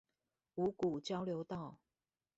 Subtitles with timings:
[0.55, 1.77] 五股交流道